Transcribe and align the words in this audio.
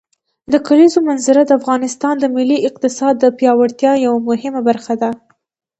د 0.51 0.53
کلیزو 0.67 0.99
منظره 1.09 1.41
د 1.45 1.51
افغانستان 1.59 2.15
د 2.19 2.25
ملي 2.35 2.57
اقتصاد 2.69 3.13
د 3.19 3.25
پیاوړتیا 3.37 3.93
یوه 4.05 4.19
مهمه 4.29 4.61
برخه 4.69 4.93
ده. 5.01 5.09